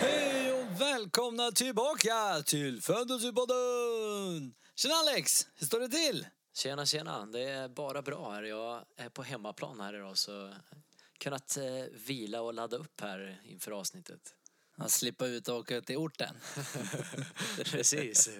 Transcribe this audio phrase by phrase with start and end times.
[0.00, 4.54] Hej och välkomna tillbaka till Fantasypodden!
[4.76, 6.26] Tjena Alex, hur står det till?
[6.54, 7.26] Tjena, tjena.
[7.26, 8.42] Det är bara bra här.
[8.42, 10.54] Jag är på hemmaplan här idag så
[11.18, 11.64] kunnat eh,
[12.06, 14.34] vila och ladda upp här inför avsnittet.
[14.78, 16.34] Att slippa ut och åka till orten.
[17.64, 18.30] Precis.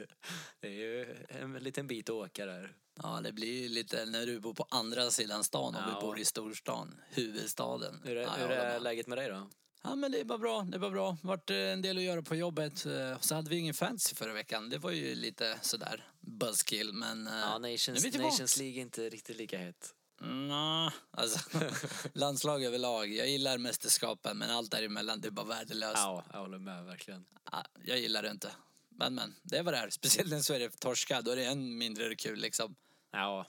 [0.61, 2.73] Det är ju en liten bit att åka där.
[3.03, 5.95] Ja, det blir ju lite när du bor på andra sidan stan och Ja.
[6.01, 8.01] vi bor i storstan, huvudstaden.
[8.05, 9.51] Hur är, ja, hur är läget med dig då?
[9.83, 10.63] Ja, men det var bra.
[10.63, 11.17] Det var bra.
[11.23, 12.87] Vart eh, en del att göra på jobbet.
[12.87, 14.71] Eh, Så hade vi ingen fantasy förra veckan.
[14.71, 17.27] Det var ju lite sådär buzzkill, men...
[17.27, 18.05] eh, Ja, Nations.
[18.17, 19.95] Nations League är inte riktigt lika hett.
[20.21, 21.39] Nå, alltså
[22.13, 23.13] landslag överlag.
[23.13, 25.97] Jag gillar mästerskapen, men allt däremellan, det är bara värdelöst.
[25.97, 27.25] Ja, jag håller med verkligen.
[27.53, 28.53] Ja, jag gillar det inte.
[28.91, 29.91] Men men, det är vad det är.
[29.91, 32.77] Speciellt när Sverige torskar, då är det än mindre kul liksom.
[33.13, 33.47] Ja,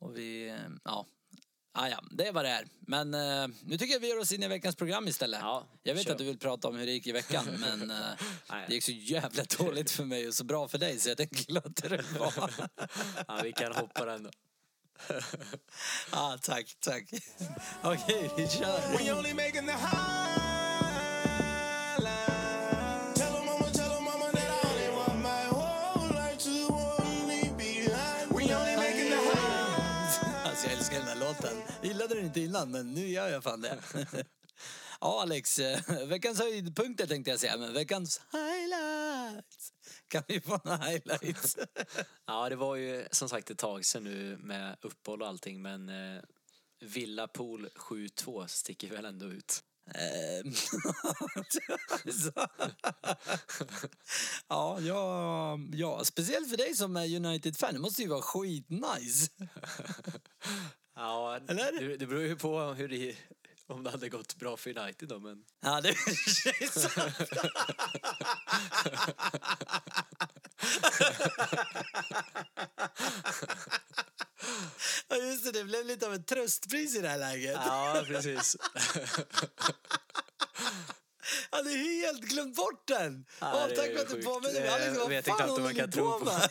[0.00, 1.06] Och vi, eh, ja.
[1.72, 2.66] Ah, ja, det vad det är.
[2.80, 5.40] Men eh, nu tycker jag vi ger oss in i veckans program istället.
[5.40, 6.12] Ja, jag vet kör.
[6.12, 8.92] att du vill prata om hur det gick i veckan, men eh, det gick så
[8.92, 12.50] jävla dåligt för mig och så bra för dig så jag tänker låta det vara.
[13.28, 14.30] ja, vi kan hoppa den då.
[16.10, 17.04] ah, tack, tack.
[17.82, 18.98] Okej, vi kör.
[18.98, 20.40] We only making the high.
[30.44, 31.56] Alltså jag älskar den här låten.
[31.82, 33.78] Gillade den inte innan, men nu gör jag fan det.
[35.02, 35.58] Ja, Alex.
[35.58, 39.72] eh, Veckans höjdpunkter tänkte jag säga, men veckans highlights.
[40.10, 41.56] Kan vi få några highlights?
[42.26, 45.88] Ja, det var ju som sagt ett tag sedan nu med uppehåll och allting men
[45.88, 46.22] eh,
[46.80, 49.64] Villa Pool 7-2 sticker väl ändå ut.
[49.94, 50.52] Ehm,
[54.48, 57.74] ja, ja, ja, speciellt för dig som är United-fan.
[57.74, 59.30] Det måste ju vara skitnice.
[60.94, 61.80] Ja, Eller?
[61.80, 63.16] Det, det beror ju på hur det,
[63.70, 67.00] om det hade gått bra för United då men Ja, det är så.
[75.08, 75.52] Ja, just det.
[75.52, 77.56] Det blev lite av ett tröstpris i det här läget.
[77.66, 78.56] Ja, precis.
[81.50, 83.26] Jag hade helt glömt bort den.
[83.40, 84.26] Ja, det tack är för att du sjukt.
[84.26, 84.64] påminner mig.
[84.64, 86.24] Jag Alex, vad vet fan knappt om håller man kan tro på på.
[86.24, 86.50] med?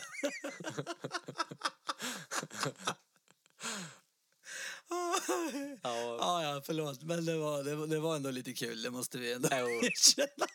[5.82, 7.02] Ja, Ja, ja, förlåt.
[7.02, 8.82] Men det var, det, var, det var ändå lite kul.
[8.82, 10.46] Det måste vi ändå erkänna.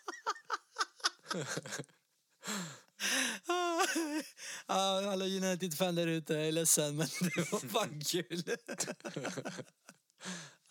[4.67, 8.43] Ja, alla United-fan där ute, jag är ledsen, men det var fan kul.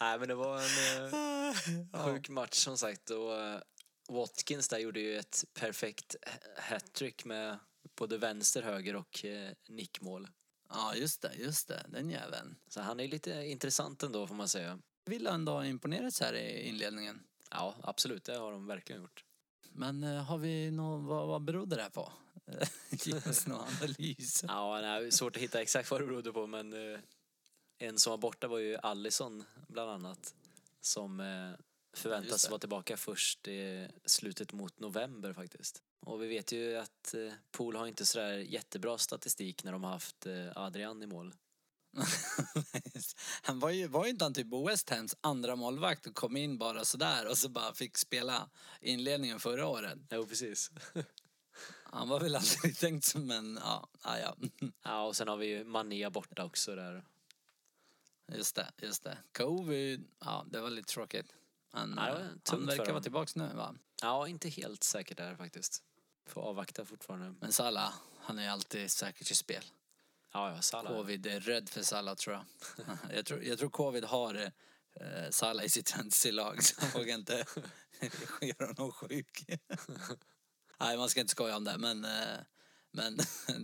[0.01, 3.61] nej men det var en eh, sjuk match som sagt och eh,
[4.09, 6.17] Watkins där gjorde ju ett perfekt
[6.57, 7.59] hattrick med
[7.99, 10.29] både vänster, höger och eh, nickmål.
[10.69, 11.87] Ja, just det, just det.
[11.89, 12.57] Den jäveln.
[12.69, 14.79] Så han är lite intressant ändå får man säga.
[15.05, 17.23] Vill ändå ha imponerats här i inledningen.
[17.51, 19.25] Ja, absolut, det har de verkligen gjort.
[19.73, 22.13] Men eh, har vi någon, vad, vad berodde det här på?
[22.91, 24.45] Ge oss någon analys.
[24.49, 27.01] Ja, nej, svårt att hitta exakt vad det berodde på men eh,
[27.79, 30.35] en som var borta var ju Allison bland annat
[30.81, 31.53] som eh,
[31.97, 35.83] förväntas vara tillbaka först i slutet mot november faktiskt.
[36.01, 39.91] Och vi vet ju att eh, Pool har inte sådär jättebra statistik när de har
[39.91, 41.35] haft eh, Adrian i mål.
[43.43, 46.59] han var ju, var ju inte han typ West Hams andra målvakt och kom in
[46.59, 48.49] bara sådär och så bara fick spela
[48.81, 49.99] inledningen förra året.
[50.11, 50.71] Jo, precis.
[51.85, 54.37] Han var väl aldrig tänkt som en, ja, ja, ja.
[54.83, 57.05] ja, och sen har vi ju Mané borta också där.
[58.33, 59.19] Just det, just det.
[59.33, 61.27] Covid, ja det var lite tråkigt.
[61.71, 63.75] Han, Ja, eh, han verkar vara tillbaks nu va?
[64.03, 65.83] Ja, inte helt säkert där faktiskt.
[66.27, 67.35] Får avvakta fortfarande.
[67.41, 69.65] Men Salah, han är alltid säkert i spel.
[70.35, 70.93] Ja, ja, Salah.
[70.93, 72.45] Covid är rädd för Salah tror jag.
[73.17, 77.45] jag, tror, jag tror Covid har eh, Salah i sitt fantasylag så han vågar inte
[78.41, 79.45] göra honom sjuk.
[80.81, 82.39] Nej, man ska inte skoja om det men, eh,
[82.91, 83.19] men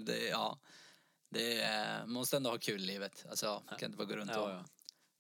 [0.05, 0.59] det, ja,
[1.31, 3.27] det är, man måste ändå ha kul i livet.
[3.31, 4.65] Alltså, man kan inte bara gå runt och Ja, ja.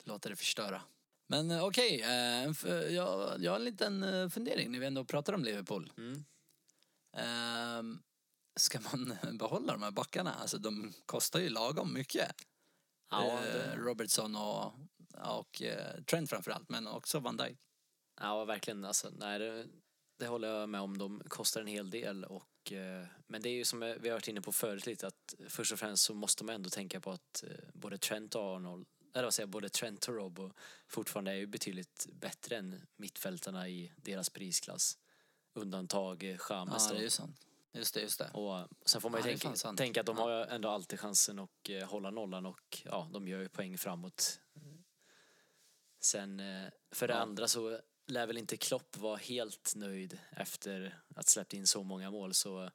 [0.04, 0.82] låta det förstöra.
[1.26, 4.86] Men eh, okej, eh, en f- jag, jag har en liten eh, fundering när vi
[4.86, 5.92] ändå pratar om Liverpool.
[5.98, 6.24] Mm.
[7.16, 8.02] Ehm,
[8.56, 10.34] ska man behålla de här backarna?
[10.34, 12.32] Alltså de kostar ju lagom mycket.
[13.10, 14.72] Ja, Eh, det, Robertson och,
[15.22, 17.58] och eh, Trent framförallt, men också Van Dijk.
[18.20, 18.84] ja, verkligen.
[18.84, 19.66] Alltså, nej, det,
[20.18, 20.98] det håller jag med om.
[20.98, 22.24] De kostar en hel del.
[22.24, 25.34] Och, eh, men det är ju som vi har varit inne på förut lite att
[25.48, 27.44] först och främst så måste man ändå tänka på att
[27.74, 30.52] både Trent och Arnold eller vad säger jag, både Trent och Robo
[30.88, 34.98] fortfarande är ju betydligt bättre än mittfältarna i deras prisklass.
[35.54, 37.40] Undantag eh, Ja, det är ju sant.
[37.72, 38.30] Just det, just det.
[38.34, 41.38] Och sen får man ju Ja, tänka, fan tänka att de har ändå alltid chansen
[41.38, 44.40] att eh, hålla nollan och ja, de gör ju poäng framåt.
[46.00, 47.20] Sen eh, för det Ja.
[47.20, 52.10] andra så lär väl inte Klopp vara helt nöjd efter att släppt in så många
[52.10, 52.70] mål så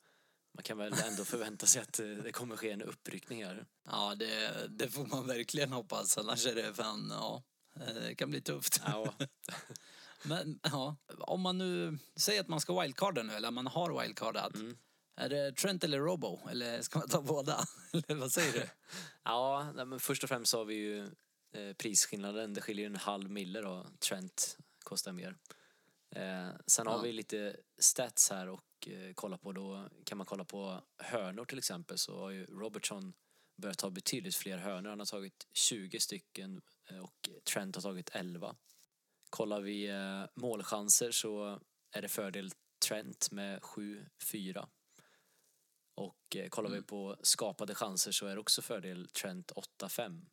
[0.54, 3.66] man kan väl ändå förvänta sig att eh, det kommer ske en uppryckning här.
[3.86, 6.18] Ja, det, det får man verkligen hoppas.
[6.18, 7.44] Annars är det fan, ja,
[7.74, 8.82] det kan bli tufft.
[8.86, 9.14] Ja,
[10.24, 14.56] Men ja, om man nu säger att man ska wildcarda nu, eller man har wildcardat.
[14.56, 14.78] Mm.
[15.16, 16.50] Är det Trent eller Robo?
[16.50, 17.66] Eller ska man ta båda?
[18.08, 18.66] Eller vad säger du?
[19.24, 21.04] ja men först och främst så har vi ju
[21.52, 22.54] eh, prisskillnaden.
[22.54, 23.88] Det skiljer en halv mille då.
[24.00, 25.36] Trent kostar mer.
[26.16, 26.92] Eh, sen Ja.
[26.92, 29.52] har vi lite stats här och eh, kolla på.
[29.52, 33.14] Då kan man kolla på hörnor till exempel så har ju Robertson
[33.62, 34.90] börjat ta betydligt fler hörnor.
[34.90, 36.62] Han har tagit 20 stycken
[37.04, 38.56] och Trent har tagit 11.
[39.30, 39.90] Kollar vi
[40.36, 41.60] målchanser så
[41.92, 42.52] är det fördel
[42.88, 44.68] Trent med 7-4.
[45.96, 46.88] Och eh, kollar vi Mm.
[46.88, 50.26] på skapade chanser så är det också fördel Trent 8-5.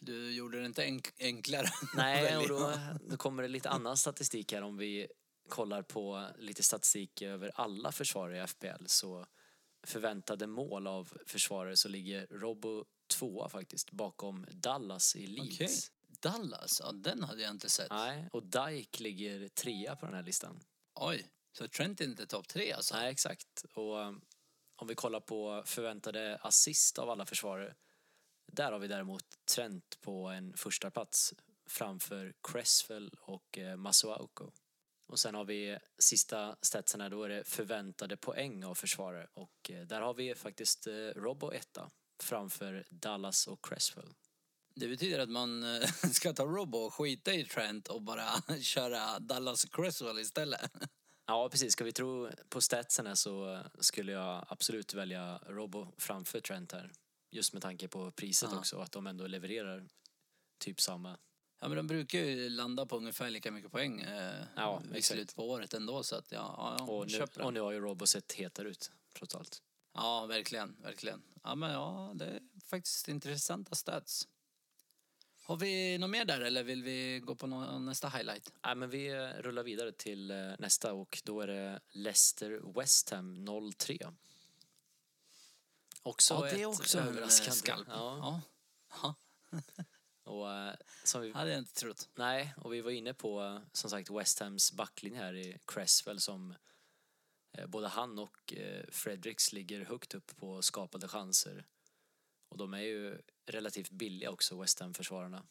[0.00, 1.66] Du gjorde det inte enk- enklare?
[1.96, 2.72] Nej, och då,
[3.08, 5.06] då kommer det lite annan statistik här om vi
[5.48, 9.26] kollar på lite statistik över alla försvarare i FPL så
[9.86, 15.54] förväntade mål av försvarare så ligger Robbo tvåa faktiskt bakom Dallas i Leeds.
[15.54, 15.70] Okej.
[16.20, 17.90] Dallas, ja den hade jag inte sett.
[17.90, 20.60] Nej, och Dijk ligger trea på den här listan.
[20.94, 21.26] Oj,
[21.58, 22.94] så Trent är inte topp tre alltså?
[22.96, 23.64] Nej, exakt.
[23.74, 24.14] Och
[24.84, 27.74] om vi kollar på förväntade assist av alla försvarare.
[28.52, 31.34] Där har vi däremot Trent på en första plats
[31.70, 34.50] framför Cresswell och eh, Masuauko.
[35.06, 39.28] Och sen har vi sista statsen här, då är det förväntade poäng av försvarare.
[39.34, 41.90] Och eh, där har vi faktiskt eh, Robbo etta
[42.22, 44.14] framför Dallas och Cresswell.
[44.74, 45.64] Det betyder att man
[46.12, 48.28] ska ta Robo och skita i Trent och bara
[48.60, 50.70] köra Dallas och Cresswell istället.
[51.26, 51.72] Ja, precis.
[51.72, 56.92] Ska vi tro på statsen här så skulle jag absolut välja Robbo framför Trent här.
[57.30, 58.58] Just med tanke på priset Ja.
[58.58, 59.88] också, att de ändå levererar
[60.58, 61.18] typ samma.
[61.60, 65.36] Ja men de brukar ju landa på ungefär lika mycket poäng eh, Ja, i slutet
[65.36, 68.32] på året ändå så att ja, ja, Och nu, och nu har ju Robbo sett
[68.32, 69.62] hetare ut, trots allt.
[69.94, 71.22] Ja, verkligen, verkligen.
[71.42, 74.28] Ja men ja, det är faktiskt intressanta stats.
[75.46, 78.52] Har vi något mer där eller vill vi gå på nästa highlight?
[78.64, 83.10] Nej, men vi eh, rullar vidare till eh, nästa och då är det Leicester West
[83.10, 84.14] Ham 0-3.
[86.02, 87.52] Också ja, det är också en överraskande.
[87.52, 87.88] skalp.
[87.90, 88.42] Ja.
[88.90, 89.14] Ja.
[90.24, 90.74] Och, eh,
[91.04, 92.08] som vi, hade jag inte trott.
[92.14, 96.20] Nej, och vi var inne på eh, som sagt West Hams backlinje här i Cresswell
[96.20, 96.54] som
[97.52, 101.66] eh, både han och eh, Fredericks ligger högt upp på skapade chanser.
[102.48, 105.42] Och de är ju relativt billiga också, West Ham-försvararna.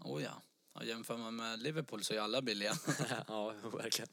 [0.00, 0.42] Oh ja.
[0.74, 0.84] ja.
[0.84, 2.72] Jämför man med Liverpool så är alla billiga.
[3.28, 4.08] ja, verkligen.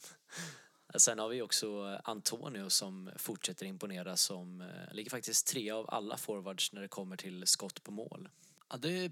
[0.96, 6.18] Sen har vi också Antonio som fortsätter imponera som eh, ligger faktiskt tre av alla
[6.18, 8.30] forwards när det kommer till skott på mål.
[8.74, 9.10] Ja, det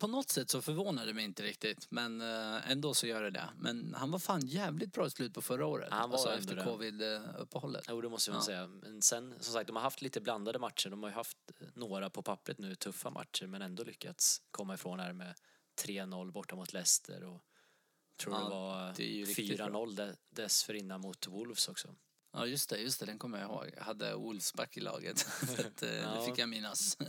[0.00, 3.30] på något sätt så förvånar det mig inte riktigt, men eh, ändå så gör det
[3.30, 3.48] det.
[3.58, 5.88] Men han var fan jävligt bra i slutet på förra året.
[5.90, 6.64] Han var alltså efter det.
[6.64, 7.84] covid-uppehållet.
[7.88, 8.44] Jo, det måste man Ja.
[8.44, 8.66] säga.
[8.66, 10.90] Men sen, som sagt, de har haft lite blandade matcher.
[10.90, 11.36] De har ju haft
[11.74, 15.34] några på pappret nu, tuffa matcher, men ändå lyckats komma ifrån här med
[15.84, 17.42] 3-0 borta mot Leicester och
[18.16, 19.66] tror Ja, det var det är ju riktigt bra.
[19.68, 21.94] 4-0 de- dessförinnan mot Wolves också.
[22.32, 23.70] Ja, just det, just det, den kommer jag ihåg.
[23.76, 25.18] Jag hade Wolfsback i laget.
[25.46, 26.26] så att, eh, Det Ja.
[26.26, 26.96] fick jag minnas.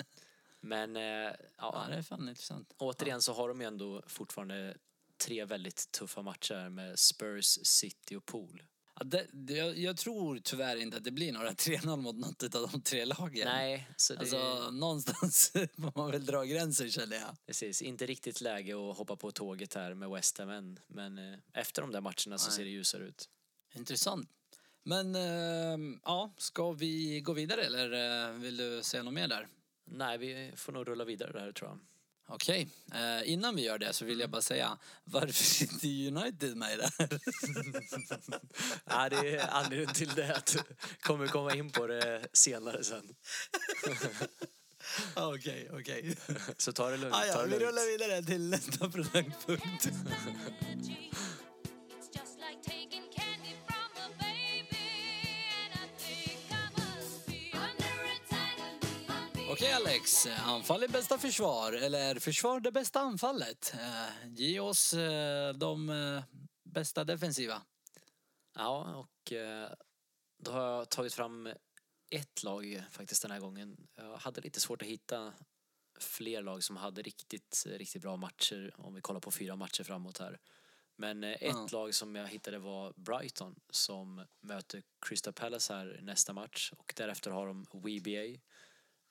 [0.66, 2.74] Men eh, Ja, ja, det är fan intressant.
[2.78, 4.78] återigen så har de ju ändå fortfarande
[5.18, 8.64] tre väldigt tuffa matcher med Spurs, City och Pool.
[9.00, 12.56] Ja, det, det, jag, jag tror tyvärr inte att det blir några 3-0 mot något
[12.56, 13.46] av de tre lagen.
[13.48, 17.36] Nej, så det Alltså, någonstans får man väl dra gränser känner jag.
[17.46, 20.80] precis, inte riktigt läge att hoppa på tåget här med West Ham än.
[20.88, 22.56] Men eh, efter de där matcherna så Nej.
[22.58, 23.30] ser det ljusare ut.
[23.76, 24.30] Intressant.
[24.84, 27.92] Men eh, ja, ska vi gå vidare eller
[28.30, 29.48] eh, vill du säga något mer där?
[29.94, 31.80] Nej, vi får nog rulla vidare där tror jag.
[32.28, 36.80] Okej, eh, innan vi gör det så vill jag bara säga varför sitter United med
[36.80, 36.92] där?
[38.86, 40.56] Ja, det är anledningen till det att
[41.02, 43.16] kommer komma in på det senare sen.
[45.16, 46.16] Okej, okej.
[46.58, 47.16] Så ta det lugnt.
[47.16, 47.64] Ah, ta ja, det vi lugnt.
[47.64, 49.88] rullar vidare till nästa produktpunkt.
[59.54, 63.74] Okej Alex, anfall är bästa försvar, eller försvar det bästa anfallet.
[63.74, 66.24] Eh, ge oss eh, de eh,
[66.64, 67.62] bästa defensiva.
[68.56, 69.34] Ja, och
[70.38, 71.50] då har jag tagit fram
[72.12, 73.88] ett lag faktiskt den här gången.
[73.96, 75.34] Jag hade lite svårt att hitta
[76.00, 80.18] fler lag som hade riktigt, riktigt bra matcher om vi kollar på fyra matcher framåt
[80.18, 80.40] här.
[80.96, 81.68] Men ett Ja.
[81.72, 87.32] lag som jag hittade var Brighton som möter Crystal Palace här nästa match och därefter
[87.32, 88.40] har de WBA.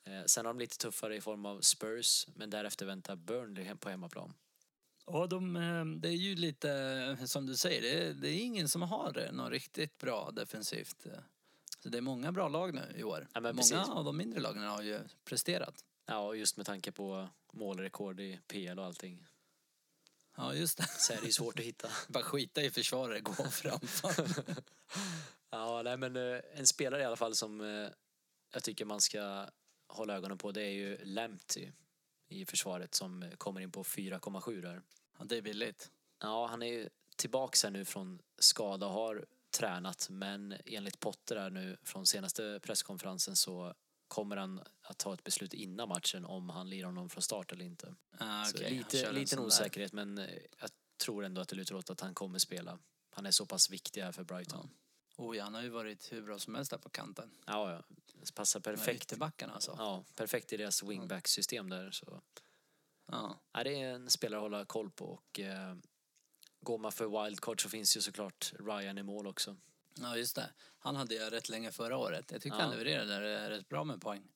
[0.04, 3.88] Eh, sen har de lite tuffare i form av Spurs men därefter väntar Burnley på
[3.88, 4.34] hemmaplan.
[5.06, 6.70] Ja, de, eh, det är ju lite
[7.20, 10.30] eh, som du säger, det är, det är ingen som har det något riktigt bra
[10.30, 11.06] defensivt.
[11.06, 11.12] eh.
[11.80, 13.28] Så det är många bra lag nu i år.
[13.32, 13.72] Ja, många precis.
[13.72, 15.84] av de mindre lagen har ju presterat.
[16.06, 19.24] Ja, och just med tanke på målrekord i PL och allting
[20.36, 20.86] Ja, just det.
[20.98, 21.88] så är det ju svårt att hitta.
[22.08, 24.12] Bara skita i försvaret, gå framför.
[25.50, 27.88] Ja, nej men eh, en spelare i alla fall som eh,
[28.52, 29.46] jag tycker man ska
[29.92, 31.72] hålla ögonen på det är ju Lamptey
[32.28, 34.82] i försvaret som kommer in på 4,7 där.
[35.18, 35.90] Ja, det är billigt.
[36.20, 41.36] Ja, han är ju tillbaks här nu från skada och har tränat men enligt Potter
[41.36, 43.74] här nu från senaste presskonferensen så
[44.08, 47.64] kommer han att ta ett beslut innan matchen om han lirar honom från start eller
[47.64, 47.94] inte.
[48.18, 49.46] Ah, så okej, han lite, liten sån där.
[49.46, 50.16] osäkerhet men
[50.60, 52.78] jag tror ändå att det lutar åt att han kommer spela.
[53.10, 54.70] Han är så pass viktig här för Brighton.
[55.28, 57.30] Oh, ja, han har ju varit hur bra som helst där på kanten.
[57.46, 57.82] Ja, ja.
[58.34, 59.02] Passar Perfekt.
[59.02, 59.74] Ytterbackarna alltså.
[59.78, 61.90] Ja, perfekt i deras wingback-system där.
[61.90, 62.20] Så.
[63.06, 63.40] Ja.
[63.52, 65.74] Ja, det är en spelare att hålla koll på och eh,
[66.60, 69.56] går man för wildcard så finns ju såklart Ryan i mål också.
[69.94, 70.50] ja, just det.
[70.78, 72.30] Han hade jag rätt länge förra året.
[72.32, 72.62] Jag tycker Ja.
[72.62, 74.28] han levererade där rätt bra med poäng.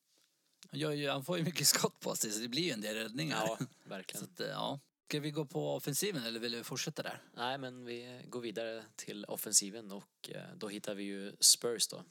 [0.70, 2.94] Han, ju, han får ju mycket skott på sig så det blir ju en del
[2.96, 3.36] räddningar.
[3.46, 4.24] Ja, Så verkligen.
[4.24, 4.80] att, eh, ja.
[5.08, 7.22] Ska vi gå på offensiven eller vill du fortsätta där?
[7.34, 12.04] Nej, men vi går vidare till offensiven och eh, då hittar vi ju Spurs då,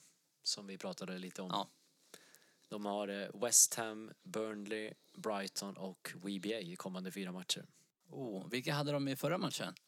[0.43, 1.49] som vi pratade lite om.
[1.51, 1.69] Ja.
[2.67, 7.65] De har eh, West Ham, Burnley, Brighton och WBA i kommande fyra matcher.
[8.09, 9.73] Oh, vilka hade de i förra matchen?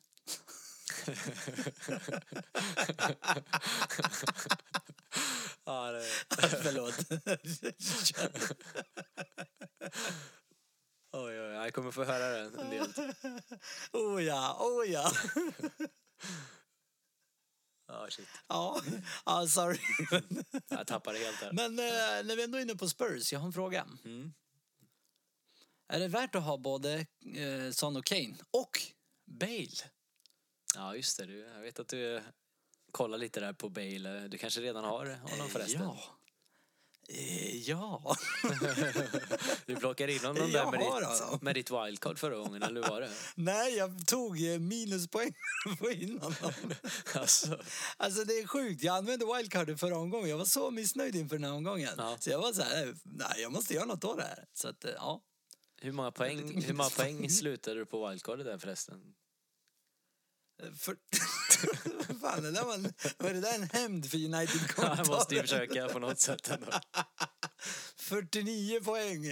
[5.68, 6.04] Ja, det...
[6.64, 6.96] Förlåt.
[11.12, 12.82] Oj, oj, oj, jag kommer få höra det en del.
[13.94, 15.12] oh ja, oh ja.
[17.88, 18.28] Ja, shit.
[18.48, 18.82] ja,
[19.26, 19.80] ja sorry.
[20.70, 21.52] Jag tappade helt där.
[21.54, 23.88] Men eh, när vi ändå är inne på Spurs, jag har en fråga.
[24.06, 24.34] Mm.
[25.88, 28.82] Är det värt att ha både eh, Son och Kane och
[29.26, 29.92] Bale?
[30.76, 31.26] Ja, just det.
[31.26, 32.22] Du, jag vet att du
[32.92, 34.28] kollar lite där på Bale.
[34.28, 35.82] Du kanske redan har honom förresten?
[35.82, 36.00] Ja.
[37.10, 38.16] Eh, ja.
[39.66, 43.02] Du plockade in honom där med ditt, med ditt wildcard förra gången, eller hur var
[43.02, 43.10] det?
[43.36, 45.34] Nej, jag tog eh, minuspoäng
[45.80, 46.36] på innan.
[47.16, 47.60] Alltså,
[47.98, 48.84] Alltså det är sjukt.
[48.84, 50.30] Jag använde wildcardet förra omgången.
[50.30, 51.92] Jag var så missnöjd inför den här omgången.
[51.98, 52.18] Ja.
[52.20, 54.46] Så jag var så här, nej jag måste göra något åt det här.
[54.54, 55.22] Så att, eh, ja.
[55.82, 59.02] hur många poäng, hur många poäng slutade du på wildcardet där förresten?
[60.78, 60.98] För...
[62.22, 65.08] Fan, det där var, en, var det där en hämnd för Jag United-kontot?
[65.08, 66.68] måste ju försöka på något sätt ändå.
[67.98, 69.26] 49 poäng.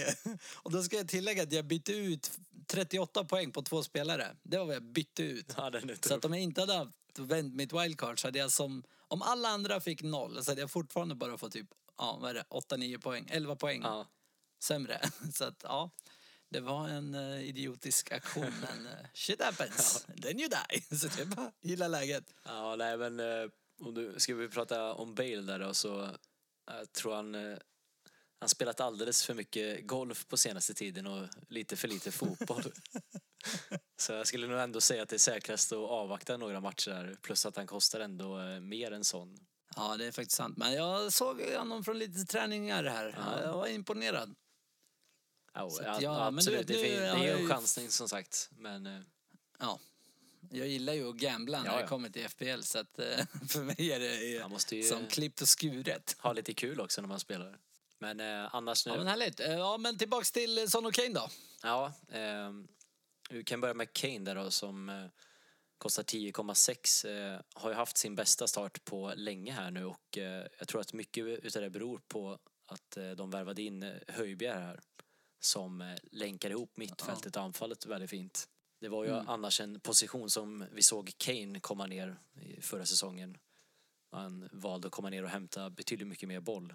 [0.54, 2.30] Och då ska jag tillägga att jag bytte ut
[2.66, 4.36] 38 poäng på två spelare.
[4.42, 5.54] Det var vad jag bytte ut.
[5.56, 8.82] Ja, Så att om jag inte hade haft vänt mitt wildcard så hade jag som...
[9.08, 11.68] Om alla andra fick noll så hade jag fortfarande bara fått typ,
[11.98, 14.06] ja vad är det, 8-9 poäng, 11 poäng Ja,
[14.62, 15.00] sämre.
[15.34, 15.90] Så att ja,
[16.48, 20.06] det var en eh, idiotisk aktion men eh, shit happens.
[20.22, 20.96] Then you die.
[20.96, 22.34] Så bara gillar läget.
[22.44, 23.50] ja nej men eh,
[23.80, 26.08] om du, ska vi prata om Bale där då så
[26.66, 27.58] jag tror han
[28.38, 32.72] han spelat alldeles för mycket golf på senaste tiden och lite för lite fotboll.
[33.96, 37.16] Så jag skulle nog ändå säga att det är säkrast att avvakta några matcher där.
[37.22, 39.46] Plus att han kostar ändå mer än sån.
[39.76, 40.56] Ja, det är faktiskt sant.
[40.56, 43.14] Men jag såg honom från lite träningar här.
[43.18, 43.42] Ja.
[43.42, 44.34] Jag var imponerad.
[45.56, 46.60] Ja, Så ja, ja, men du absolut.
[46.60, 48.50] vet, det, fin- det är ju en chansning som sagt.
[48.58, 49.00] Men eh,
[49.58, 49.78] Ja.
[50.50, 51.86] Jag gillar ju att gambla när Ja, det ja.
[51.88, 53.04] kommer till FPL så att eh,
[53.48, 56.16] för mig är det som klippt och skuret.
[56.18, 57.58] ha lite kul också när man spelar.
[57.98, 58.92] Men eh, annars nu...
[58.92, 59.40] Ja men härligt.
[59.40, 61.28] Eh, Ja men tillbaks till eh, Son och Kane då.
[61.62, 62.68] Ja, ehm,
[63.30, 65.06] vi kan börja med Kane där då som eh,
[65.78, 67.34] kostar 10,6.
[67.34, 70.80] Eh, har ju haft sin bästa start på länge här nu och eh, jag tror
[70.80, 74.80] att mycket utav det beror på att eh, de värvade in eh, Höjbjerg här
[75.40, 78.48] som eh, länkar ihop mittfältet och anfallet väldigt fint.
[78.80, 79.28] Det var ju Mm.
[79.28, 83.38] annars en position som vi såg Kane komma ner i förra säsongen.
[84.12, 86.74] Han valde att komma ner och hämta betydligt mycket mer boll.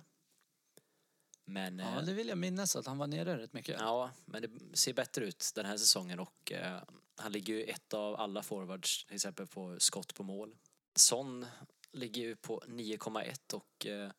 [1.46, 3.76] Men Ja eh, det vill jag minnas att han var nere rätt mycket.
[3.80, 6.82] Ja, men det ser bättre ut den här säsongen och eh,
[7.16, 10.56] han ligger ju ett av alla forwards till exempel på skott på mål.
[10.96, 11.46] Son
[11.92, 14.12] ligger ju på 9,1 och eh,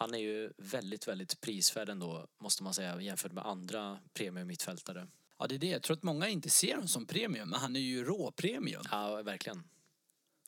[0.00, 5.08] han är ju väldigt, väldigt prisvärd ändå måste man säga jämfört med andra premium-mittfältare.
[5.38, 5.66] Ja det är det.
[5.66, 8.82] Jag tror att många inte ser honom som premium men han är ju rå-premium.
[8.90, 9.64] Ja, verkligen.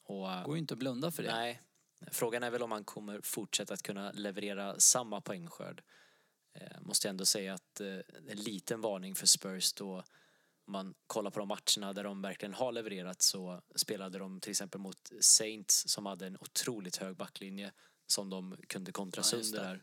[0.04, 1.32] Och, eh, Går ju inte att blunda för det.
[1.32, 1.62] Nej,
[2.10, 5.82] frågan är väl om han kommer fortsätta att kunna leverera samma poängskörd.
[6.54, 10.04] Eh, måste jag ändå säga att eh, en liten varning för Spurs då
[10.66, 14.80] man kollar på de matcherna där de verkligen har levererat så spelade de till exempel
[14.80, 17.72] mot Saints som hade en otroligt hög backlinje
[18.06, 19.64] som de kunde kontra Ja, sönder det.
[19.68, 19.82] där.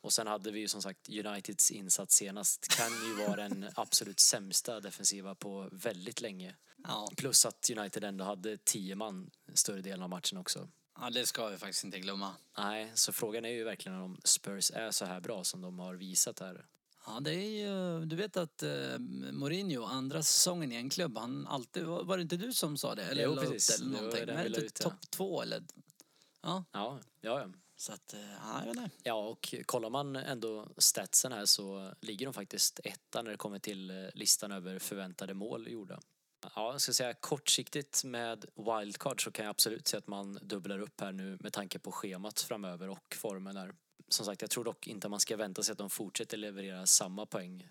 [0.00, 4.20] Och sen hade vi ju som sagt Uniteds insats senast kan ju vara den absolut
[4.20, 6.56] sämsta defensiva på väldigt länge.
[6.84, 7.08] Ja.
[7.16, 10.68] Plus att United ändå hade tio man större delen av matchen också.
[11.00, 12.34] ja, det ska vi faktiskt inte glömma.
[12.58, 15.94] Nej, så frågan är ju verkligen om Spurs är så här bra som de har
[15.94, 16.66] visat här.
[17.06, 18.98] Ja, det är ju, du vet att eh,
[19.32, 23.04] Mourinho, andra säsongen i en klubb, han alltid, var, det inte du som sa det?
[23.04, 23.66] Eller Jo, upp precis.
[23.78, 24.46] det eller Det någonting?
[24.46, 24.90] inte ut, ja.
[24.90, 25.62] topp två eller?
[26.44, 27.48] Ja, Ja, ja, ja.
[27.76, 28.96] så att, eh, ja, jag vet inte.
[29.02, 33.58] Ja, och kollar man ändå statsen här så ligger de faktiskt etta när det kommer
[33.58, 36.00] till eh, listan över förväntade mål gjorda.
[36.54, 40.78] Ja, jag ska säga kortsiktigt med wildcard så kan jag absolut se att man dubblar
[40.78, 43.74] upp här nu med tanke på schemat framöver och formen där.
[44.08, 47.26] Som sagt, jag tror dock inte man ska vänta sig att de fortsätter leverera samma
[47.26, 47.68] poäng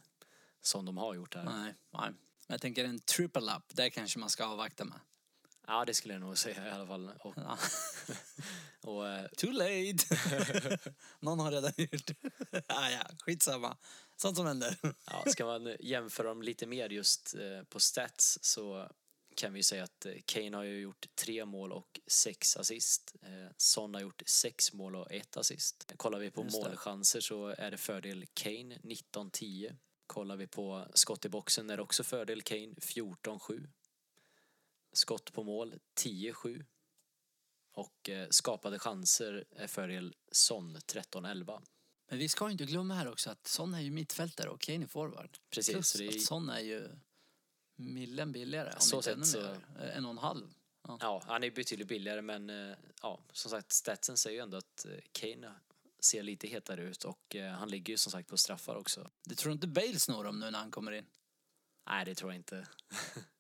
[0.62, 1.44] som de har gjort här.
[1.44, 2.12] Nej, nej.
[2.48, 5.00] Men jag tänker en triple up, där kanske man ska avvakta med.
[5.68, 7.12] Ja, det skulle jag nog säga i alla fall.
[7.20, 7.58] Och, Ja.
[8.90, 10.06] och eh, Too late!
[11.20, 12.64] Någon har redan gjort det.
[12.68, 13.78] ah, ja, skitsamma.
[14.16, 14.78] Sånt som händer.
[15.06, 18.90] Ja, ska man jämföra dem lite mer just eh, på stats så
[19.36, 23.16] kan vi säga att eh, Kane har ju gjort tre mål och sex assist.
[23.58, 25.94] Son har gjort sex mål och ett assist.
[25.98, 29.76] Kollar vi på målchanser så är det fördel Kane 19-10.
[30.08, 33.68] Kollar vi på skott i boxen är det också fördel Kane 14-7.
[34.94, 36.66] Skott på mål 10-7.
[37.74, 41.62] Och eh, skapade chanser är fördel Son 13-11.
[42.10, 44.88] Men vi ska inte glömma här också att Son är ju mittfältare och Kane är
[44.88, 45.38] forward.
[45.50, 46.90] Precis, Plus så det att Son är ju
[47.76, 49.62] millen billigare, om Så inte ännu sett mer.
[49.80, 50.54] Eh, En och en halv.
[50.88, 54.86] Ja, han är betydligt billigare men eh, ja, som sagt statsen säger ju ändå att
[54.86, 55.54] eh, Kane
[56.00, 59.12] ser lite hetare ut och eh, han ligger ju som sagt på straffar också.
[59.24, 61.06] Du tror inte Bale snor dem nu när han kommer in?
[61.88, 62.68] Nej, det tror jag inte.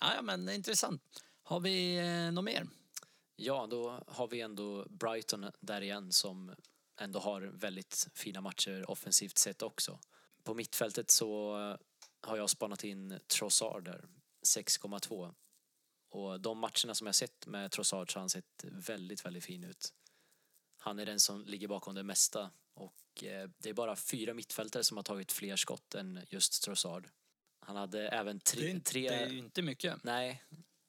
[0.00, 1.02] Ja, men intressant.
[1.42, 2.66] Har vi eh, något mer?
[3.36, 6.54] Ja, då har vi ändå Brighton där igen som
[7.00, 9.98] ändå har väldigt fina matcher offensivt sett också.
[10.42, 11.56] På mittfältet så
[12.20, 14.08] har jag spanat in Trossard där,
[14.46, 15.34] 6,2.
[16.08, 19.64] Och de matcherna som jag sett med Trossard så har han sett väldigt, väldigt fin
[19.64, 19.94] ut.
[20.78, 24.84] Han är den som ligger bakom det mesta och eh, det är bara fyra mittfältare
[24.84, 27.08] som har tagit fler skott än just Trossard.
[27.66, 28.60] Han hade även tre...
[28.62, 30.04] Det är, tre det är ju inte mycket.
[30.04, 30.42] Nej,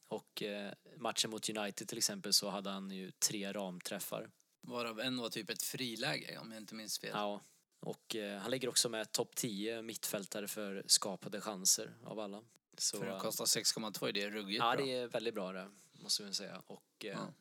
[0.08, 4.30] och eh, matchen mot United till exempel så hade han ju tre ramträffar.
[4.62, 7.12] Varav en var typ ett friläge om jag inte minns fel.
[7.14, 7.42] Ja,
[7.80, 12.44] och eh, han ligger också med topp 10 mittfältare för skapade chanser av alla.
[12.78, 14.86] Så, För att kosta 6,2 det är ruggigt ja, bra.
[14.86, 16.62] det är väldigt bra det, måste vi säga.
[16.68, 17.34] Och eh, Ja.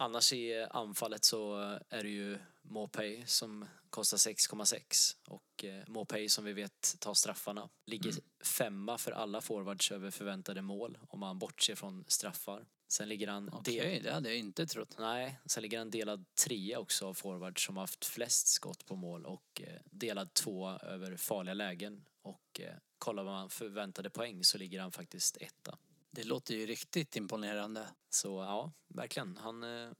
[0.00, 1.56] Annars i anfallet så
[1.88, 7.68] är det ju Mopay som kostar 6,6 och eh, Mopay som vi vet tar straffarna.
[7.86, 8.24] Ligger Mm.
[8.44, 12.66] femma för alla forwards över förväntade mål om man bortser från straffar.
[12.88, 14.94] Sen ligger han Okej, del- det hade jag inte trott.
[14.98, 18.96] Nej, sen ligger han delad trea också av forwards som har haft flest skott på
[18.96, 22.04] mål och eh, delad två över farliga lägen.
[22.22, 25.78] Och eh, kollar man förväntade poäng så ligger han faktiskt etta.
[26.10, 27.88] Det låter ju riktigt imponerande.
[28.10, 29.36] Så ja, verkligen.
[29.36, 29.90] Han eh,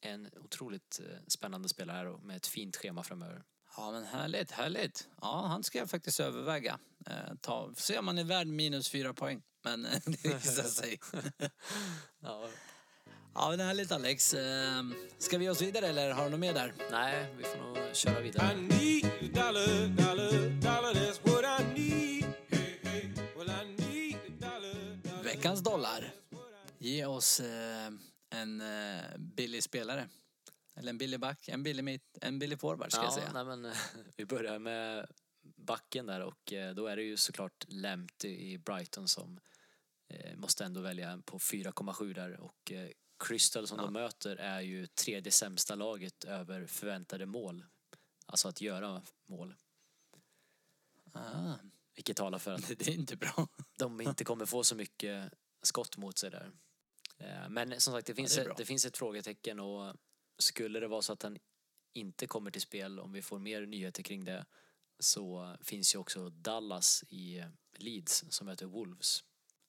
[0.00, 3.42] är en otroligt eh, spännande spelare med ett fint schema framöver.
[3.76, 5.08] Ja men härligt, härligt.
[5.20, 6.78] Ja, han ska jag faktiskt överväga.
[7.06, 9.42] Eh, ta, se om han är värd minus fyra poäng.
[9.64, 11.00] Men eh, det visar sig.
[12.20, 12.48] Ja,
[13.34, 14.34] Ja men härligt Alex.
[14.34, 14.82] Eh,
[15.18, 16.74] ska vi ge oss vidare eller har du något mer där?
[16.90, 18.56] nej, vi får nog köra I vidare.
[25.42, 26.14] Veckans dollar.
[26.78, 27.90] Ge oss eh,
[28.30, 30.08] en eh, billig spelare.
[30.74, 33.32] Eller en billig back, en billig mitt, en billig forward ska jag Ja, säga.
[33.32, 33.72] nej, men,
[34.16, 35.06] vi börjar med
[35.56, 39.40] backen där och eh, då är det ju såklart Lamptey i Brighton som
[40.08, 42.88] eh, måste ändå välja på 4,7 där och eh,
[43.24, 43.84] Crystal som Ja.
[43.84, 47.64] de möter är ju tredje sämsta laget över förväntade mål.
[48.26, 49.54] Alltså att göra mål.
[52.02, 53.48] Vilket talar för att det, det är inte bra.
[53.78, 56.50] de inte kommer få så mycket skott mot sig där.
[57.18, 59.94] Eh, Men som sagt, det finns, det är ett, det finns ett frågetecken och
[60.38, 61.38] skulle det vara så att han
[61.94, 64.46] inte kommer till spel, om vi får mer nyheter kring det,
[64.98, 67.44] så finns ju också Dallas i
[67.78, 69.24] Leeds som möter Wolves.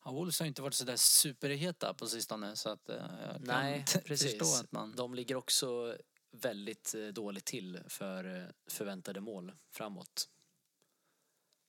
[0.05, 3.85] Ja, Wolves har inte varit sådär superheta på sistone så att eh, jag kan Nej,
[4.05, 4.31] precis.
[4.31, 4.95] förstå att man...
[4.95, 5.97] De ligger också
[6.31, 10.29] väldigt eh, dåligt till för förväntade mål framåt.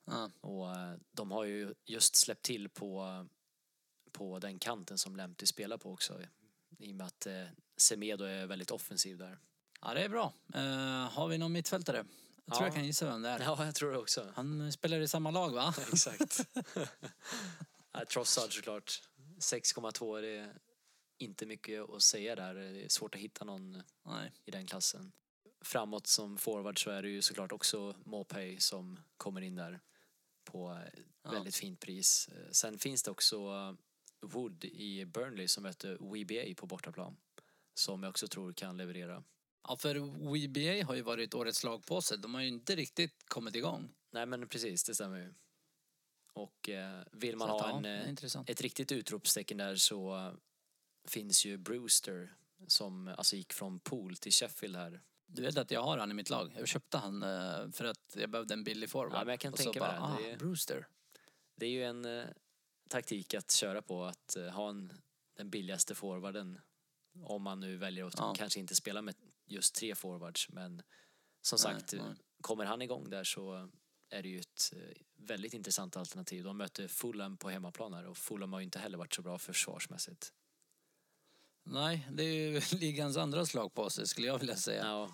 [0.05, 3.27] Ja, Och eh, de har ju just släppt till på,
[4.13, 6.23] på den kanten som Lemty spelar på också.
[6.79, 7.45] I och med att eh,
[7.77, 9.39] Semedo är väldigt offensiv där.
[9.81, 10.33] ja det är bra.
[10.55, 11.97] Eh, har vi någon mittfältare?
[11.97, 12.67] Jag tror Ja.
[12.67, 13.41] jag kan gissa vem det är.
[13.41, 14.33] Ja, jag tror det också.
[14.35, 15.75] Han spelar i samma lag va?
[15.93, 16.47] Exakt.
[17.93, 19.03] ja, Trossard såklart.
[19.39, 20.53] 6,2 det är
[21.19, 22.55] inte mycket att säga där.
[22.55, 24.33] Det är svårt att hitta någon Nej.
[24.45, 25.13] i den klassen.
[25.65, 29.81] Framåt som forward så är det ju såklart också Mopay som kommer in där
[30.45, 30.79] på
[31.23, 31.31] Ja.
[31.31, 32.29] väldigt fint pris.
[32.51, 33.37] Sen finns det också
[34.21, 37.17] Wood i Burnley som möter WBA på bortaplan.
[37.75, 39.25] Som jag också tror kan leverera.
[39.69, 42.19] Ja, för WBA har ju varit årets lag på sig.
[42.19, 43.95] De har ju inte riktigt kommit igång.
[44.11, 45.35] Nej men precis, det stämmer ju.
[46.33, 50.33] Och eh, vill man att, ha ja, en, är eh, ett riktigt utropstecken där så
[51.09, 52.35] finns ju Brewster
[52.67, 55.03] som alltså gick från Pool till Sheffield här.
[55.27, 56.55] Du vet att jag har han i mitt lag.
[56.59, 59.13] Jag köpte han eh, för att jag behövde en billig forward.
[59.13, 60.23] Ja, men jag kan Och tänka mig bara, det.
[60.23, 60.87] Det Ah, är- Brewster.
[61.57, 62.25] Det är ju en eh,
[62.89, 64.93] taktik att köra på, att eh, ha en,
[65.37, 66.61] den billigaste forwarden.
[67.25, 68.35] Om man nu väljer att Ja.
[68.37, 69.15] kanske inte spela med
[69.47, 70.49] just tre forwards.
[70.49, 70.83] Men
[71.43, 72.03] som Nej, sagt, nej.
[72.41, 73.71] kommer han igång där så
[74.09, 76.45] är det ju ett eh, väldigt intressant alternativ.
[76.45, 79.39] De möter Fulham på hemmaplan här och Fulham har ju inte heller varit så bra
[79.39, 80.33] försvarsmässigt.
[81.65, 84.85] Nej, det är ju ligans andra slag på sig skulle jag vilja säga.
[84.85, 85.09] Ja,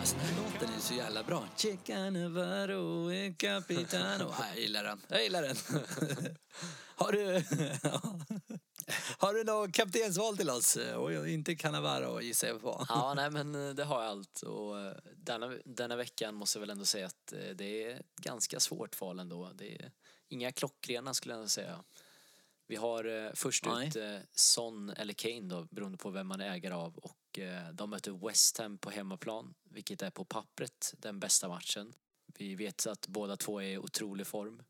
[0.00, 1.44] Alltså den här låten är så jävla bra.
[1.56, 4.34] Chica Navarro e Capitano.
[4.38, 5.00] Ja, jag gillar den.
[5.08, 5.56] Jag gillar den.
[6.96, 7.44] Har du...
[9.18, 10.76] Har du något kaptensval till oss?
[10.96, 12.86] Och inte Cannavaro gissar jag på.
[12.88, 14.42] ja nej men eh, det har jag allt.
[14.42, 18.16] Och eh, denna, denna veckan måste jag väl ändå säga att eh, det är ett
[18.16, 19.52] ganska svårt val ändå.
[19.54, 19.92] Det är
[20.28, 21.84] inga klockrena skulle jag ändå säga.
[22.66, 23.88] Vi har först Nej.
[23.88, 23.96] ut
[24.32, 26.98] Son eller Kane då, beroende på vem man är ägare av.
[26.98, 27.38] Och
[27.72, 31.92] de möter West Ham på hemmaplan, vilket är på pappret den bästa matchen.
[32.38, 34.62] Vi vet att båda två är i otrolig form.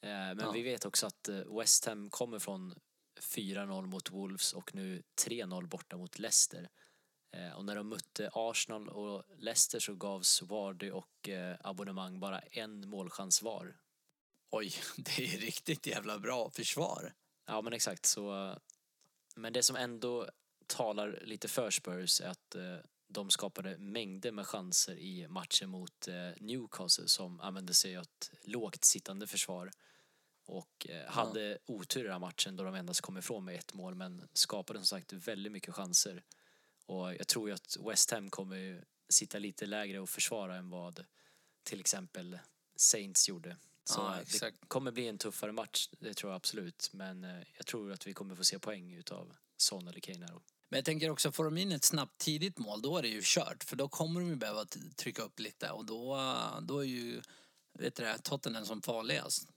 [0.00, 0.50] Men Ja.
[0.50, 2.74] vi vet också att West Ham kommer från
[3.20, 6.68] 4-0 mot Wolves och nu 3-0 borta mot Leicester.
[7.32, 12.40] Eh, och när de mötte Arsenal och Leicester så gavs Vardy och eh, abonnemang bara
[12.40, 13.76] en målchans var.
[14.50, 17.14] Oj, det är riktigt jävla bra försvar.
[17.46, 18.54] Ja men exakt så.
[19.36, 20.28] Men det som ändå
[20.66, 22.76] talar lite för Spurs är att eh,
[23.08, 28.30] de skapade mängder med chanser i matchen mot eh, Newcastle som använde sig av ett
[28.42, 29.70] lågt sittande försvar.
[30.48, 33.74] Och eh, hade otur i den här matchen då de endast kom ifrån med ett
[33.74, 36.22] mål men skapade som sagt väldigt mycket chanser.
[36.86, 41.04] Och jag tror ju att West Ham kommer sitta lite lägre och försvara än vad
[41.62, 42.38] till exempel
[42.76, 43.56] Saints gjorde.
[43.84, 46.90] Så Ja, det kommer bli en tuffare match, det tror jag absolut.
[46.92, 50.40] Men eh, jag tror att vi kommer få se poäng utav Son eller Kane här.
[50.68, 53.20] Men jag tänker också, får de in ett snabbt tidigt mål, då är det ju
[53.24, 53.64] kört.
[53.64, 54.64] För då kommer de ju behöva
[54.96, 56.18] trycka upp lite och då,
[56.62, 57.22] då är ju
[57.72, 59.48] vet du det, Tottenham som farligast.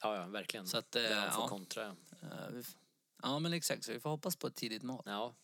[0.00, 0.66] Ja, ja, verkligen.
[0.66, 1.48] Så att, eh, Där de får ja.
[1.48, 1.86] kontra.
[2.22, 2.60] Eh,
[3.22, 3.84] Ja, men exakt.
[3.84, 5.02] Så vi får hoppas på ett tidigt mål.
[5.06, 5.34] Ja.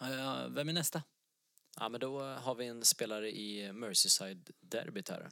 [0.00, 1.02] Eh, Vem är nästa?
[1.76, 5.30] ja, men då har vi en spelare i Merseyside-derbyt här.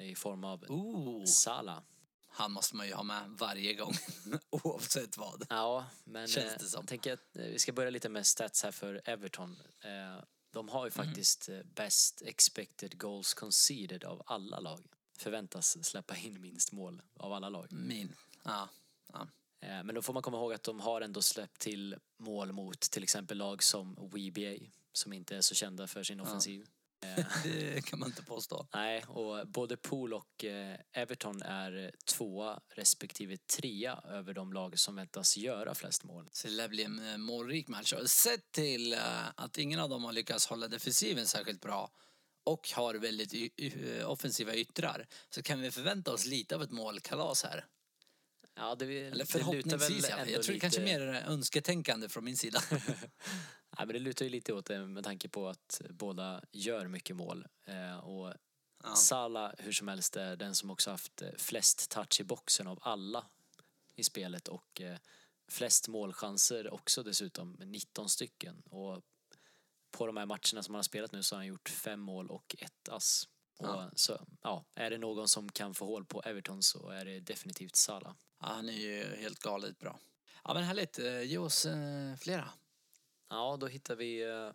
[0.00, 1.24] I form av Ooh.
[1.24, 1.80] Salah.
[2.28, 3.92] Han måste man ju ha med varje gång,
[4.50, 5.46] oavsett vad.
[5.50, 6.78] Ja, men Känns eh, det som.
[6.80, 9.56] jag tänker att eh, vi ska börja lite med stats här för Everton.
[9.80, 11.06] Eh, de har ju Mhm.
[11.06, 14.80] faktiskt eh, best expected goals conceded av alla lag.
[15.22, 17.72] Förväntas släppa in minst mål av alla lag.
[17.72, 18.14] Min.
[18.44, 18.68] Ja.
[19.12, 19.28] ja.
[19.60, 22.80] Eh, Men då får man komma ihåg att de har ändå släppt till mål mot
[22.80, 26.66] till exempel lag som WBA som inte är så kända för sin offensiv.
[27.04, 28.66] Eh, Det kan man inte påstå.
[28.74, 34.96] Nej, och både Pool och eh, Everton är tvåa respektive trea över de lag som
[34.96, 36.28] väntas göra flest mål.
[36.32, 37.94] Så det lär bli en målrik match.
[38.06, 38.94] Sett till
[39.34, 41.90] att ingen av dem har lyckats hålla defensiven särskilt bra
[42.44, 43.52] och har väldigt
[44.06, 47.66] offensiva yttrar så kan vi förvänta oss lite av ett målkalas här.
[48.54, 49.90] Ja, det, Eller det förhoppningsvis.
[50.04, 50.20] väl fall.
[50.20, 52.62] ändå Jag tror lite, kanske mer önsketänkande från min sida.
[52.70, 57.16] Nej, men det lutar ju lite åt det med tanke på att båda gör mycket
[57.16, 57.46] mål.
[57.66, 58.34] Eh, och
[58.84, 58.94] Ja.
[58.94, 63.26] Salah, hur som helst, är den som också haft flest touch i boxen av alla
[63.96, 64.98] i spelet och eh,
[65.48, 68.60] flest målchanser också dessutom, med 19 stycken.
[68.60, 69.02] Och
[69.92, 72.30] på de här matcherna som han har spelat nu så har han gjort fem mål
[72.30, 73.28] och ett ass.
[73.58, 73.90] Och Ja.
[73.96, 77.76] så, ja, är det någon som kan få hål på Everton så är det definitivt
[77.76, 78.14] Salah.
[78.40, 79.98] Ja, han är ju helt galet bra.
[80.44, 82.48] Ja men härligt, Eh, ge oss eh, flera.
[83.28, 84.50] Ja, då hittar vi eh,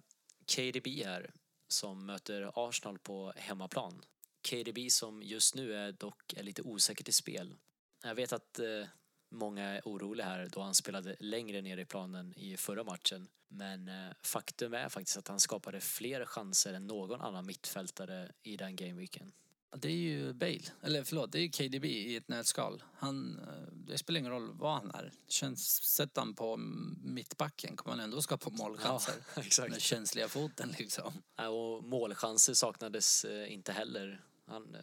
[0.56, 1.34] KDB här
[1.68, 4.06] som möter Arsenal på hemmaplan.
[4.50, 7.56] KDB som just nu är dock är lite osäkert i spel.
[8.04, 8.88] Jag vet att eh,
[9.30, 13.28] många är oroliga här då han spelade längre ner i planen i förra matchen.
[13.48, 18.58] Men eh, faktum är faktiskt att han skapade fler chanser än någon annan mittfältare i
[18.58, 19.32] den gameweeken.
[19.76, 22.84] Det är ju Bale, eller förlåt, det är ju KDB i ett nötskal.
[22.94, 25.12] Han, eh, det spelar ingen roll vad han är.
[25.28, 26.58] Känns, sätt han på
[27.04, 29.14] mittbacken kommer han ändå skapa målchanser.
[29.36, 29.72] Ja, exakt.
[29.72, 31.24] Den känsliga foten liksom.
[31.36, 34.22] Ja, Och målchanser saknades eh, inte heller.
[34.46, 34.78] Han,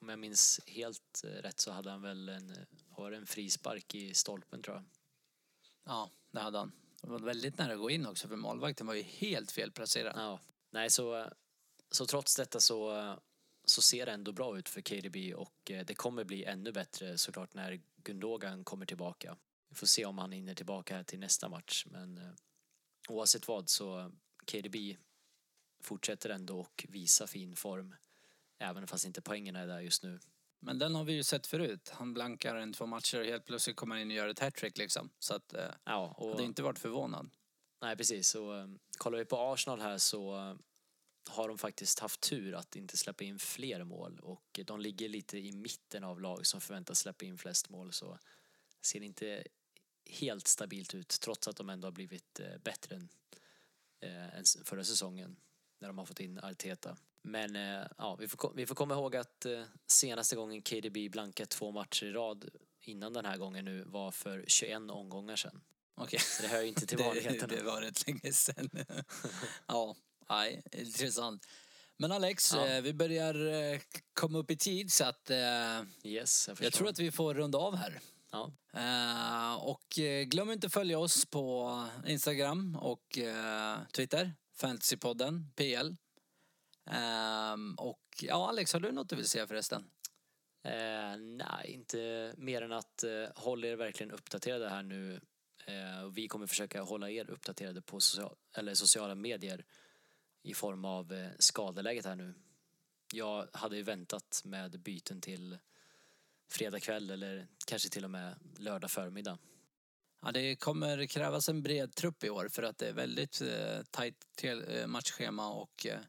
[0.00, 2.56] om jag minns helt eh, rätt så hade han väl en, eh,
[2.96, 4.84] var en frispark i stolpen tror jag.
[5.84, 6.72] Ja, det hade han.
[7.02, 10.12] Det var väldigt nära att gå in också för målvakten var ju helt felplacerad.
[10.16, 10.40] Ja.
[10.70, 11.30] Nej, så,
[11.90, 13.16] så trots detta så,
[13.64, 17.18] så ser det ändå bra ut för KDB och eh, det kommer bli ännu bättre
[17.18, 19.36] såklart när Gundogan kommer tillbaka.
[19.68, 22.32] Vi får se om han hinner tillbaka här till nästa match men eh,
[23.08, 24.12] oavsett vad så
[24.44, 24.76] KDB
[25.82, 27.94] fortsätter ändå och visa fin form
[28.58, 30.18] även fast inte poängen är där just nu.
[30.60, 31.90] Men den har vi ju sett förut.
[31.94, 34.78] Han blankar en två matcher och helt plötsligt kommer han in och gör ett hattrick
[34.78, 35.10] liksom.
[35.18, 37.30] Så att, eh, Ja, och, jag hade inte varit förvånad.
[37.82, 38.28] Nej, precis.
[38.28, 38.68] Så, eh,
[38.98, 40.54] kollar vi på Arsenal här så eh,
[41.28, 45.38] har de faktiskt haft tur att inte släppa in fler mål och de ligger lite
[45.38, 48.18] i mitten av lag som förväntas släppa in flest mål så
[48.80, 49.44] ser det inte
[50.10, 53.08] helt stabilt ut trots att de ändå har blivit bättre än,
[54.00, 55.36] eh, än förra säsongen
[55.78, 56.96] när de har fått in Arteta.
[57.22, 61.46] Men eh, ja, vi, får, vi får komma ihåg att eh, senaste gången KDB blankade
[61.46, 62.48] två matcher i rad
[62.82, 65.60] innan den här gången nu var för 21 omgångar sedan.
[65.96, 66.20] Okej.
[66.20, 67.54] Så det hör ju inte till Det, vanligheterna.
[67.56, 68.70] det var rätt länge sedan.
[69.66, 69.96] ja,
[70.28, 71.46] nej, intressant.
[71.96, 72.66] Men Alex, Ja.
[72.66, 73.34] eh, vi börjar
[74.14, 75.30] komma upp i tid så att
[76.04, 78.00] Yes, jag jag tror att vi får runda av här.
[78.30, 79.84] Ja, och
[80.26, 83.18] glöm inte att följa oss på Instagram och
[83.92, 85.94] Twitter, Fantasypodden, PL.
[86.90, 89.90] Ehm, och ja, Alex, har du något du vill säga förresten?
[90.64, 95.20] eh, nej, inte mer än att eh, håll er verkligen uppdaterade här nu.
[95.66, 99.64] Eh, vi kommer försöka hålla er uppdaterade på social, eller sociala medier
[100.42, 102.34] i form av eh, skadeläget här nu.
[103.12, 105.58] Jag hade ju väntat med byten till
[106.50, 109.38] fredag kväll eller kanske till och med lördag förmiddag.
[110.22, 113.82] Ja, det kommer krävas en bred trupp i år för att det är väldigt eh,
[113.90, 116.00] tajt eh, matchschema och eh,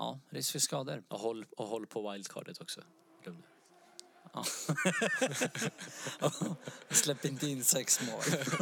[0.00, 1.02] ja, risk för skador.
[1.08, 2.80] Och håll, och håll på wildcardet också.
[3.24, 3.46] Glöm det.
[4.32, 4.44] Ja.
[6.94, 8.20] Släpp inte in sex mål.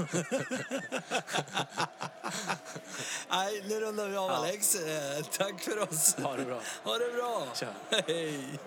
[3.30, 4.74] Nej, nu rundar vi av Alex.
[4.74, 6.14] Eh, tack för oss.
[6.14, 6.60] Ha det bra.
[6.84, 7.46] Ha det bra.
[7.54, 7.74] Tja.
[8.06, 8.58] Hej.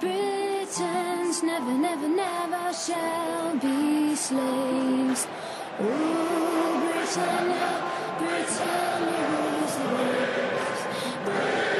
[0.00, 5.26] Britons never, never, never shall be slaves.
[5.78, 11.71] Oh, Britannia, Pretend it was a